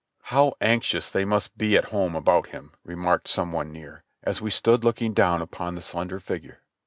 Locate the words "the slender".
5.75-6.19